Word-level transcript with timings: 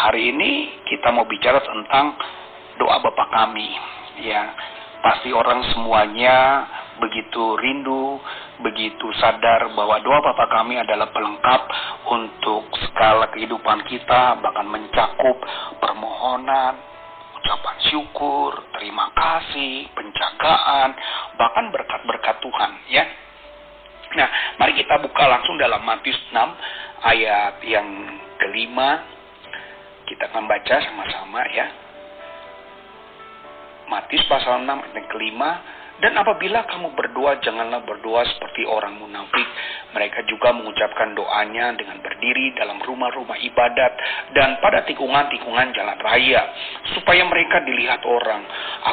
Hari 0.00 0.32
ini 0.32 0.80
kita 0.88 1.12
mau 1.12 1.28
bicara 1.28 1.60
tentang 1.60 2.16
doa 2.80 3.04
Bapa 3.04 3.28
kami. 3.28 3.68
Ya, 4.24 4.48
pasti 5.04 5.28
orang 5.28 5.60
semuanya 5.76 6.64
begitu 6.96 7.60
rindu, 7.60 8.16
begitu 8.64 9.12
sadar 9.20 9.68
bahwa 9.76 10.00
doa 10.00 10.24
Bapa 10.24 10.48
kami 10.56 10.80
adalah 10.80 11.12
pelengkap 11.12 11.62
untuk 12.16 12.72
skala 12.88 13.28
kehidupan 13.28 13.84
kita, 13.92 14.40
bahkan 14.40 14.72
mencakup 14.72 15.36
permohonan, 15.84 16.80
ucapan 17.36 17.76
syukur, 17.92 18.56
terima 18.72 19.12
kasih, 19.12 19.84
penjagaan, 19.92 20.96
bahkan 21.36 21.68
berkat-berkat 21.68 22.40
Tuhan, 22.40 22.72
ya. 22.88 23.04
Nah, 24.16 24.28
mari 24.56 24.80
kita 24.80 24.96
buka 25.04 25.28
langsung 25.28 25.60
dalam 25.60 25.84
Matius 25.84 26.16
6 26.32 26.40
ayat 27.04 27.60
yang 27.68 27.88
kelima 28.40 29.19
kita 30.10 30.26
akan 30.26 30.50
baca 30.50 30.76
sama-sama 30.82 31.46
ya. 31.54 31.70
Matius 33.86 34.26
pasal 34.26 34.66
6 34.66 34.66
ayat 34.66 35.06
kelima 35.06 35.62
dan 36.00 36.16
apabila 36.16 36.64
kamu 36.64 36.96
berdoa, 36.96 37.36
janganlah 37.44 37.84
berdoa 37.84 38.24
seperti 38.24 38.64
orang 38.64 38.96
munafik. 38.96 39.44
Mereka 39.92 40.24
juga 40.32 40.56
mengucapkan 40.56 41.12
doanya 41.12 41.76
dengan 41.76 42.00
berdiri 42.00 42.56
dalam 42.56 42.80
rumah-rumah 42.80 43.36
ibadat 43.36 43.92
dan 44.32 44.56
pada 44.64 44.88
tikungan-tikungan 44.88 45.76
jalan 45.76 45.98
raya, 46.00 46.40
supaya 46.96 47.20
mereka 47.28 47.60
dilihat 47.68 48.00
orang. 48.08 48.40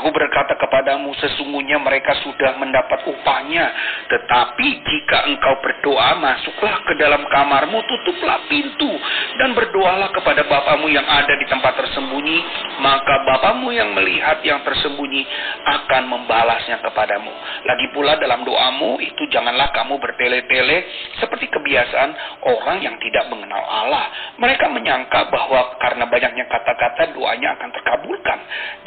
Aku 0.02 0.12
berkata 0.12 0.60
kepadamu, 0.60 1.16
sesungguhnya 1.16 1.80
mereka 1.80 2.12
sudah 2.28 2.60
mendapat 2.60 3.08
upahnya. 3.08 3.72
Tetapi 4.12 4.68
jika 4.84 5.32
engkau 5.32 5.64
berdoa, 5.64 6.12
masuklah 6.20 6.76
ke 6.84 6.94
dalam 7.00 7.24
kamarmu, 7.32 7.88
tutuplah 7.88 8.44
pintu, 8.52 8.92
dan 9.40 9.56
berdoalah 9.56 10.12
kepada 10.12 10.44
Bapamu 10.44 10.92
yang 10.92 11.08
ada 11.08 11.40
di 11.40 11.48
tempat 11.48 11.72
tersembunyi, 11.80 12.40
maka 12.84 13.24
Bapamu 13.24 13.72
yang 13.72 13.96
melihat 13.96 14.44
yang 14.44 14.60
tersembunyi 14.68 15.24
akan 15.64 16.04
membalasnya 16.10 16.84
kepada 16.84 16.97
kepadamu. 16.98 17.30
Lagi 17.70 17.94
pula 17.94 18.18
dalam 18.18 18.42
doamu 18.42 18.98
itu 18.98 19.30
janganlah 19.30 19.70
kamu 19.70 20.02
bertele-tele 20.02 20.82
seperti 21.22 21.46
kebiasaan 21.54 22.42
orang 22.42 22.82
yang 22.82 22.98
tidak 22.98 23.30
mengenal 23.30 23.62
Allah. 23.62 24.34
Mereka 24.42 24.66
menyangka 24.74 25.30
bahwa 25.30 25.78
karena 25.78 26.10
banyaknya 26.10 26.50
kata-kata 26.50 27.14
doanya 27.14 27.54
akan 27.54 27.70
terkabulkan. 27.70 28.40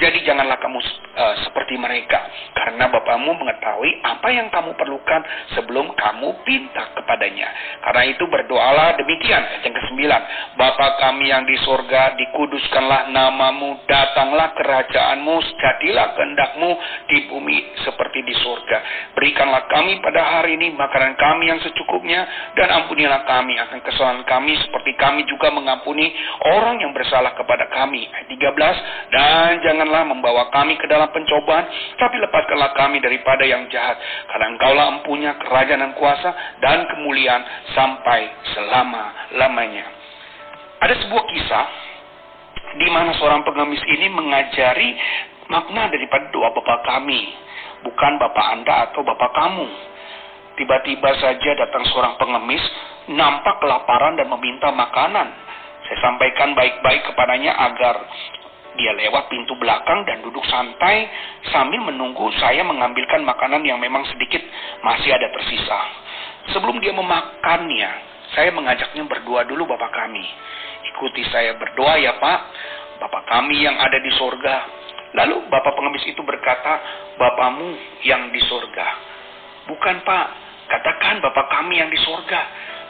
Jadi 0.03 0.27
janganlah 0.27 0.59
kamu 0.59 0.83
uh, 0.83 1.35
seperti 1.47 1.79
mereka. 1.79 2.19
Karena 2.51 2.91
Bapamu 2.91 3.31
mengetahui 3.31 4.03
apa 4.03 4.29
yang 4.35 4.51
kamu 4.51 4.75
perlukan 4.75 5.23
sebelum 5.55 5.95
kamu 5.95 6.43
pinta 6.43 6.91
kepadanya. 6.99 7.47
Karena 7.87 8.03
itu 8.11 8.27
berdoalah 8.27 8.99
demikian. 8.99 9.63
Yang 9.63 9.87
kesembilan, 9.87 10.23
Bapa 10.59 10.99
kami 10.99 11.31
yang 11.31 11.47
di 11.47 11.55
sorga, 11.63 12.19
dikuduskanlah 12.19 13.15
namamu, 13.15 13.87
datanglah 13.87 14.51
kerajaanmu, 14.59 15.35
jadilah 15.63 16.07
kehendakmu 16.19 16.71
di 17.07 17.19
bumi 17.31 17.59
seperti 17.87 18.00
seperti 18.01 18.25
di 18.25 18.33
surga. 18.33 18.79
Berikanlah 19.13 19.69
kami 19.69 20.01
pada 20.01 20.41
hari 20.41 20.57
ini 20.57 20.73
makanan 20.73 21.21
kami 21.21 21.53
yang 21.53 21.61
secukupnya 21.61 22.25
dan 22.57 22.73
ampunilah 22.81 23.29
kami 23.29 23.61
akan 23.61 23.77
kesalahan 23.85 24.25
kami 24.25 24.57
seperti 24.57 24.97
kami 24.97 25.29
juga 25.29 25.53
mengampuni 25.53 26.09
orang 26.57 26.81
yang 26.81 26.97
bersalah 26.97 27.37
kepada 27.37 27.69
kami. 27.69 28.09
Ayat 28.09 28.33
13, 28.33 29.13
dan 29.13 29.51
janganlah 29.61 30.09
membawa 30.09 30.49
kami 30.49 30.81
ke 30.81 30.89
dalam 30.89 31.13
pencobaan, 31.13 31.69
tapi 32.01 32.17
lepaskanlah 32.25 32.73
kami 32.73 33.05
daripada 33.05 33.45
yang 33.45 33.69
jahat. 33.69 34.01
Karena 34.33 34.57
engkaulah 34.57 34.87
empunya 34.97 35.37
kerajaan 35.37 35.85
dan 35.85 35.93
kuasa 35.93 36.33
dan 36.65 36.89
kemuliaan 36.89 37.45
sampai 37.77 38.33
selama-lamanya. 38.57 39.85
Ada 40.81 41.05
sebuah 41.05 41.25
kisah 41.37 41.67
di 42.81 42.89
mana 42.89 43.13
seorang 43.21 43.45
pengemis 43.45 43.85
ini 43.93 44.09
mengajari 44.09 44.97
makna 45.53 45.93
daripada 45.93 46.33
doa 46.33 46.49
Bapa 46.55 46.81
kami 46.87 47.50
bukan 47.85 48.13
bapak 48.21 48.47
Anda 48.59 48.91
atau 48.91 49.01
bapak 49.05 49.31
kamu. 49.35 49.67
Tiba-tiba 50.61 51.11
saja 51.17 51.51
datang 51.57 51.89
seorang 51.89 52.21
pengemis, 52.21 52.61
nampak 53.09 53.65
kelaparan 53.65 54.21
dan 54.21 54.29
meminta 54.29 54.69
makanan. 54.69 55.29
Saya 55.89 55.99
sampaikan 56.05 56.53
baik-baik 56.53 57.09
kepadanya 57.09 57.57
agar 57.57 57.97
dia 58.79 58.93
lewat 58.95 59.27
pintu 59.29 59.59
belakang 59.59 60.07
dan 60.07 60.23
duduk 60.23 60.45
santai 60.47 61.11
sambil 61.51 61.83
menunggu 61.83 62.31
saya 62.39 62.63
mengambilkan 62.63 63.25
makanan 63.27 63.67
yang 63.67 63.83
memang 63.83 64.07
sedikit 64.07 64.41
masih 64.85 65.11
ada 65.11 65.29
tersisa. 65.35 65.81
Sebelum 66.55 66.79
dia 66.79 66.95
memakannya, 66.95 67.91
saya 68.37 68.55
mengajaknya 68.55 69.05
berdoa 69.11 69.43
dulu 69.49 69.67
Bapak 69.67 69.91
kami. 69.91 70.23
Ikuti 70.95 71.27
saya 71.29 71.59
berdoa 71.59 71.99
ya 71.99 72.17
Pak, 72.23 72.41
Bapak 73.03 73.23
kami 73.27 73.65
yang 73.65 73.75
ada 73.75 73.99
di 73.99 74.13
sorga, 74.15 74.80
Lalu 75.15 75.51
bapak 75.51 75.75
pengemis 75.75 76.07
itu 76.07 76.23
berkata, 76.23 76.79
Bapamu 77.19 77.75
yang 78.07 78.31
di 78.31 78.41
sorga. 78.47 78.89
Bukan 79.67 80.07
pak, 80.07 80.27
katakan 80.71 81.19
bapak 81.19 81.47
kami 81.51 81.83
yang 81.83 81.91
di 81.91 81.99
sorga. 82.03 82.41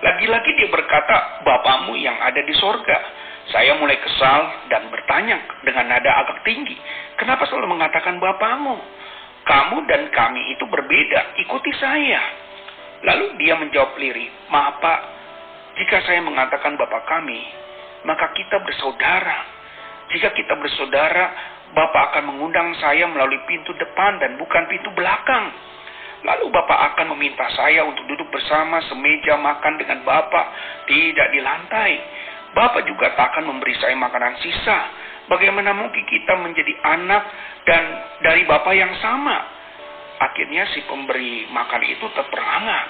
Lagi-lagi 0.00 0.50
dia 0.56 0.68
berkata, 0.68 1.44
Bapamu 1.44 1.96
yang 1.96 2.16
ada 2.20 2.40
di 2.44 2.54
sorga. 2.56 2.98
Saya 3.50 3.74
mulai 3.80 3.98
kesal 3.98 4.70
dan 4.70 4.86
bertanya 4.92 5.40
dengan 5.66 5.90
nada 5.90 6.10
agak 6.22 6.44
tinggi. 6.46 6.76
Kenapa 7.16 7.48
selalu 7.48 7.74
mengatakan 7.74 8.20
Bapamu? 8.20 8.76
Kamu 9.40 9.88
dan 9.88 10.12
kami 10.12 10.54
itu 10.54 10.68
berbeda, 10.68 11.34
ikuti 11.40 11.72
saya. 11.80 12.20
Lalu 13.00 13.40
dia 13.40 13.56
menjawab 13.56 13.96
lirih, 13.96 14.28
maaf 14.52 14.76
pak, 14.84 15.00
jika 15.80 16.04
saya 16.04 16.20
mengatakan 16.20 16.76
Bapak 16.76 17.08
kami, 17.08 17.40
maka 18.04 18.36
kita 18.36 18.60
bersaudara. 18.60 19.48
Jika 20.12 20.34
kita 20.36 20.58
bersaudara, 20.58 21.26
Bapak 21.70 22.02
akan 22.14 22.34
mengundang 22.34 22.74
saya 22.82 23.06
melalui 23.06 23.38
pintu 23.46 23.70
depan 23.78 24.18
dan 24.18 24.34
bukan 24.34 24.66
pintu 24.66 24.90
belakang. 24.98 25.54
Lalu 26.20 26.52
Bapak 26.52 26.78
akan 26.92 27.16
meminta 27.16 27.46
saya 27.54 27.86
untuk 27.86 28.04
duduk 28.10 28.28
bersama 28.28 28.82
semeja 28.90 29.38
makan 29.40 29.80
dengan 29.80 30.04
Bapak, 30.04 30.46
tidak 30.90 31.28
di 31.32 31.40
lantai. 31.40 31.92
Bapak 32.50 32.82
juga 32.84 33.14
tak 33.14 33.32
akan 33.34 33.54
memberi 33.54 33.72
saya 33.78 33.94
makanan 33.94 34.34
sisa. 34.42 34.78
Bagaimana 35.30 35.70
mungkin 35.70 36.02
kita 36.02 36.34
menjadi 36.42 36.74
anak 36.82 37.22
dan 37.62 37.82
dari 38.26 38.42
Bapak 38.44 38.74
yang 38.74 38.90
sama? 38.98 39.38
Akhirnya 40.20 40.66
si 40.74 40.84
pemberi 40.84 41.46
makan 41.48 41.82
itu 41.86 42.04
terperangah. 42.12 42.84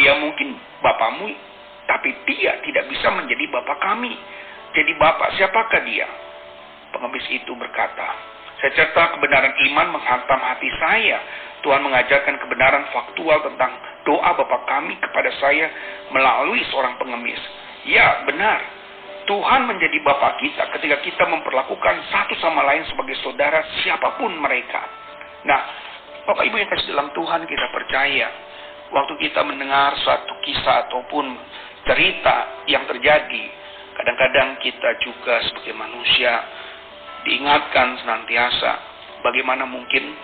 Dia 0.00 0.16
mungkin 0.18 0.56
Bapakmu, 0.80 1.28
tapi 1.84 2.10
dia 2.24 2.56
tidak 2.64 2.88
bisa 2.88 3.12
menjadi 3.12 3.44
Bapak 3.52 3.78
kami. 3.78 4.16
Jadi 4.72 4.92
Bapak 4.96 5.36
siapakah 5.36 5.84
dia? 5.84 6.29
Pengemis 6.90 7.26
itu 7.30 7.52
berkata, 7.54 8.30
Secerta 8.60 9.16
kebenaran 9.16 9.56
iman 9.72 9.96
menghantam 9.96 10.36
hati 10.36 10.68
saya. 10.76 11.18
Tuhan 11.64 11.80
mengajarkan 11.80 12.40
kebenaran 12.40 12.88
faktual 12.92 13.40
tentang 13.44 13.72
doa 14.04 14.32
Bapa 14.36 14.64
kami 14.68 14.96
kepada 15.00 15.32
saya 15.40 15.68
melalui 16.12 16.60
seorang 16.72 16.96
pengemis. 17.00 17.40
Ya, 17.88 18.24
benar. 18.28 18.60
Tuhan 19.24 19.68
menjadi 19.68 19.98
Bapa 20.04 20.36
kita 20.40 20.68
ketika 20.76 20.96
kita 21.04 21.24
memperlakukan 21.28 22.04
satu 22.08 22.36
sama 22.40 22.64
lain 22.68 22.84
sebagai 22.88 23.16
saudara 23.24 23.64
siapa 23.80 24.20
pun 24.20 24.32
mereka. 24.36 24.80
Nah, 25.44 25.60
Bapak 26.28 26.44
Ibu 26.44 26.56
yang 26.60 26.68
kasih 26.68 26.92
dalam 26.92 27.08
Tuhan 27.16 27.48
kita 27.48 27.66
percaya. 27.72 28.28
Waktu 28.90 29.14
kita 29.22 29.40
mendengar 29.46 29.94
suatu 30.02 30.34
kisah 30.44 30.90
ataupun 30.90 31.32
cerita 31.86 32.66
yang 32.66 32.84
terjadi, 32.90 33.44
kadang-kadang 33.94 34.58
kita 34.60 34.90
juga 35.00 35.40
sebagai 35.46 35.78
manusia 35.78 36.42
diingatkan 37.26 38.00
senantiasa 38.00 38.70
bagaimana 39.20 39.68
mungkin 39.68 40.16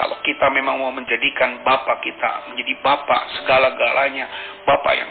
kalau 0.00 0.16
kita 0.24 0.48
memang 0.48 0.80
mau 0.80 0.88
menjadikan 0.96 1.60
Bapak 1.60 2.00
kita 2.00 2.48
menjadi 2.48 2.72
Bapak 2.80 3.20
segala-galanya, 3.36 4.26
Bapak 4.64 4.96
yang 4.96 5.10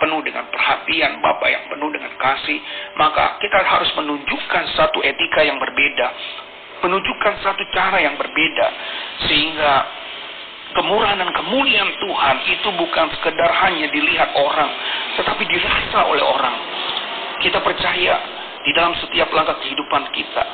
penuh 0.00 0.24
dengan 0.24 0.48
perhatian, 0.48 1.20
Bapak 1.20 1.48
yang 1.52 1.64
penuh 1.68 1.92
dengan 1.92 2.16
kasih, 2.16 2.56
maka 2.96 3.36
kita 3.44 3.60
harus 3.60 3.92
menunjukkan 3.92 4.64
satu 4.72 5.04
etika 5.04 5.44
yang 5.44 5.60
berbeda, 5.60 6.08
menunjukkan 6.80 7.34
satu 7.44 7.60
cara 7.76 8.00
yang 8.00 8.16
berbeda, 8.16 8.66
sehingga 9.28 9.72
kemurahan 10.80 11.20
dan 11.20 11.28
kemuliaan 11.36 11.92
Tuhan 12.00 12.36
itu 12.56 12.68
bukan 12.72 13.06
sekedar 13.20 13.50
hanya 13.68 13.92
dilihat 13.92 14.32
orang, 14.32 14.70
tetapi 15.20 15.44
dirasa 15.44 16.08
oleh 16.08 16.24
orang. 16.24 16.56
Kita 17.44 17.60
percaya 17.60 18.16
di 18.64 18.70
dalam 18.72 18.96
setiap 18.96 19.28
langkah 19.34 19.60
kehidupan 19.60 20.08
kita. 20.14 20.44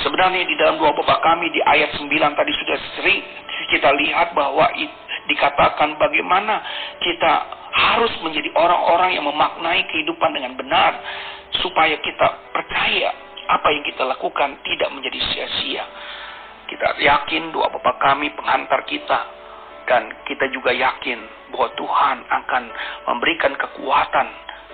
Sebenarnya 0.00 0.48
di 0.48 0.56
dalam 0.56 0.80
dua 0.80 0.96
bapak 0.96 1.20
kami 1.20 1.52
di 1.52 1.60
ayat 1.60 1.92
9 2.00 2.08
tadi 2.08 2.52
sudah 2.56 2.78
sering 2.96 3.20
kita 3.68 3.92
lihat 3.92 4.32
bahwa 4.32 4.68
dikatakan 5.28 6.00
bagaimana 6.00 6.64
kita 7.00 7.32
harus 7.72 8.12
menjadi 8.20 8.52
orang-orang 8.56 9.16
yang 9.16 9.24
memaknai 9.24 9.84
kehidupan 9.88 10.32
dengan 10.32 10.56
benar 10.56 10.92
supaya 11.60 11.96
kita 12.00 12.52
percaya 12.52 13.12
apa 13.48 13.68
yang 13.72 13.84
kita 13.84 14.02
lakukan 14.08 14.60
tidak 14.64 14.88
menjadi 14.92 15.18
sia-sia. 15.32 15.84
Kita 16.68 16.96
yakin 17.00 17.52
doa 17.52 17.68
Bapa 17.68 18.00
kami 18.00 18.32
penghantar 18.32 18.84
kita 18.88 19.18
dan 19.84 20.08
kita 20.24 20.48
juga 20.52 20.72
yakin 20.72 21.20
bahwa 21.52 21.68
Tuhan 21.76 22.16
akan 22.24 22.62
memberikan 23.12 23.52
kekuatan 23.60 24.28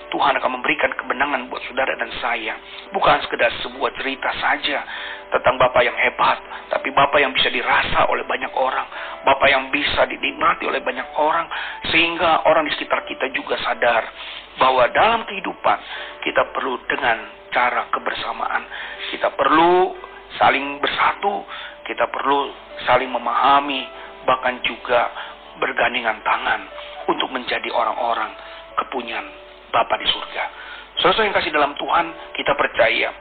Tuhan 0.09 0.35
akan 0.41 0.51
memberikan 0.61 0.93
kebenangan 0.97 1.53
buat 1.53 1.61
saudara 1.69 1.93
dan 1.97 2.09
saya. 2.21 2.57
Bukan 2.93 3.17
sekedar 3.29 3.53
sebuah 3.61 3.91
cerita 4.01 4.31
saja 4.41 4.81
tentang 5.29 5.61
Bapak 5.61 5.85
yang 5.85 5.97
hebat, 5.97 6.41
tapi 6.73 6.89
Bapak 6.93 7.21
yang 7.21 7.33
bisa 7.37 7.53
dirasa 7.53 8.09
oleh 8.09 8.25
banyak 8.25 8.53
orang, 8.57 8.89
Bapak 9.25 9.49
yang 9.53 9.69
bisa 9.69 10.09
dinikmati 10.09 10.65
oleh 10.65 10.81
banyak 10.81 11.09
orang, 11.21 11.45
sehingga 11.93 12.49
orang 12.49 12.65
di 12.65 12.73
sekitar 12.77 13.05
kita 13.05 13.29
juga 13.37 13.61
sadar 13.61 14.03
bahwa 14.57 14.89
dalam 14.91 15.29
kehidupan 15.29 15.79
kita 16.25 16.43
perlu 16.57 16.81
dengan 16.89 17.39
cara 17.53 17.89
kebersamaan. 17.93 18.63
Kita 19.13 19.33
perlu 19.33 19.97
saling 20.37 20.81
bersatu, 20.81 21.45
kita 21.89 22.09
perlu 22.13 22.53
saling 22.85 23.09
memahami, 23.09 23.85
bahkan 24.29 24.61
juga 24.65 25.09
bergandingan 25.59 26.21
tangan 26.23 26.61
untuk 27.09 27.33
menjadi 27.33 27.73
orang-orang 27.73 28.31
kepunyaan 28.79 29.27
Bapa 29.70 29.94
di 30.00 30.06
surga. 30.09 30.44
Saudara 30.99 31.26
yang 31.29 31.37
kasih 31.37 31.53
dalam 31.55 31.73
Tuhan, 31.79 32.06
kita 32.35 32.53
percaya 32.59 33.15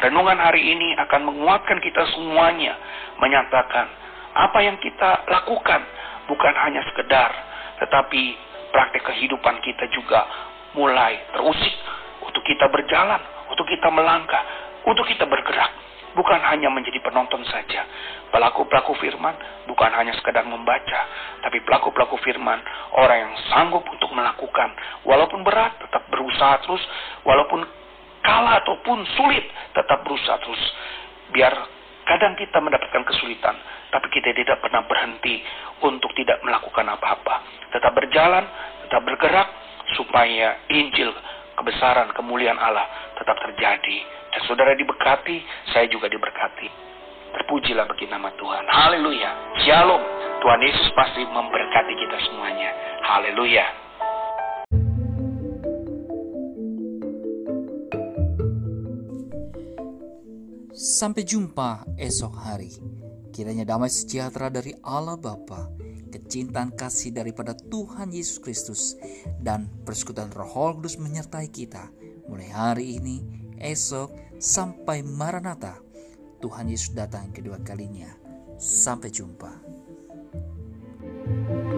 renungan 0.00 0.38
hari 0.40 0.64
ini 0.64 0.96
akan 0.98 1.30
menguatkan 1.30 1.78
kita 1.78 2.02
semuanya, 2.16 2.74
menyatakan 3.20 3.86
apa 4.34 4.58
yang 4.64 4.76
kita 4.80 5.28
lakukan 5.28 5.80
bukan 6.26 6.54
hanya 6.66 6.82
sekedar, 6.90 7.30
tetapi 7.84 8.22
praktek 8.70 9.02
kehidupan 9.04 9.60
kita 9.62 9.86
juga 9.94 10.26
mulai 10.74 11.18
terusik 11.34 11.74
untuk 12.22 12.42
kita 12.46 12.66
berjalan, 12.70 13.20
untuk 13.50 13.66
kita 13.66 13.90
melangkah, 13.90 14.42
untuk 14.86 15.06
kita 15.06 15.26
bergerak 15.26 15.89
bukan 16.14 16.40
hanya 16.50 16.68
menjadi 16.72 16.98
penonton 17.02 17.42
saja. 17.46 17.86
Pelaku-pelaku 18.30 18.94
firman 19.02 19.34
bukan 19.66 19.90
hanya 19.94 20.14
sekedar 20.14 20.46
membaca, 20.46 21.00
tapi 21.42 21.62
pelaku-pelaku 21.66 22.18
firman 22.22 22.58
orang 22.94 23.30
yang 23.30 23.34
sanggup 23.50 23.82
untuk 23.86 24.10
melakukan 24.14 24.70
walaupun 25.02 25.42
berat 25.42 25.74
tetap 25.82 26.06
berusaha 26.10 26.62
terus, 26.62 26.82
walaupun 27.26 27.66
kalah 28.22 28.62
ataupun 28.62 29.02
sulit 29.18 29.44
tetap 29.74 30.06
berusaha 30.06 30.38
terus. 30.42 30.62
Biar 31.30 31.52
kadang 32.06 32.34
kita 32.38 32.58
mendapatkan 32.58 33.02
kesulitan, 33.06 33.54
tapi 33.90 34.06
kita 34.14 34.34
tidak 34.34 34.62
pernah 34.62 34.86
berhenti 34.86 35.42
untuk 35.82 36.10
tidak 36.14 36.38
melakukan 36.42 36.86
apa-apa. 36.86 37.42
Tetap 37.74 37.92
berjalan, 37.94 38.44
tetap 38.86 39.02
bergerak 39.06 39.48
supaya 39.98 40.58
Injil 40.70 41.10
kebesaran 41.58 42.12
kemuliaan 42.14 42.58
Allah 42.58 42.86
tetap 43.18 43.36
terjadi 43.40 44.20
dan 44.30 44.40
saudara 44.46 44.78
diberkati, 44.78 45.42
saya 45.74 45.90
juga 45.90 46.06
diberkati. 46.06 46.70
Terpujilah 47.30 47.86
bagi 47.86 48.06
nama 48.06 48.30
Tuhan. 48.38 48.64
Haleluya. 48.66 49.58
Shalom. 49.66 50.02
Tuhan 50.40 50.60
Yesus 50.62 50.88
pasti 50.94 51.22
memberkati 51.26 51.92
kita 51.98 52.16
semuanya. 52.30 52.70
Haleluya. 53.06 53.66
Sampai 60.74 61.26
jumpa 61.26 61.84
esok 61.98 62.34
hari. 62.40 62.72
Kiranya 63.34 63.66
damai 63.66 63.90
sejahtera 63.90 64.50
dari 64.50 64.74
Allah 64.82 65.18
Bapa, 65.18 65.70
kecintaan 66.10 66.74
kasih 66.74 67.14
daripada 67.14 67.54
Tuhan 67.56 68.10
Yesus 68.10 68.42
Kristus, 68.42 68.98
dan 69.38 69.70
persekutuan 69.86 70.34
Roh 70.34 70.76
Kudus 70.76 70.98
menyertai 70.98 71.48
kita 71.48 71.88
mulai 72.30 72.50
hari 72.50 72.98
ini 72.98 73.22
esok 73.58 74.38
sampai 74.38 75.02
Maranatha. 75.02 75.82
Tuhan 76.40 76.72
Yesus 76.72 76.96
datang 76.96 77.34
kedua 77.34 77.60
kalinya. 77.60 78.08
Sampai 78.60 79.08
jumpa. 79.08 79.52
thank 81.30 81.64
you 81.64 81.69